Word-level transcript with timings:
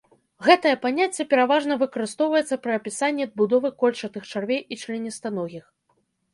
Гэтае 0.45 0.71
паняцце 0.85 1.25
пераважна 1.33 1.77
выкарыстоўваецца 1.83 2.59
пры 2.65 2.73
апісанні 2.79 3.29
будовы 3.43 3.73
кольчатых 3.85 4.21
чарвей 4.33 4.61
і 4.71 4.83
членістаногіх. 4.85 5.65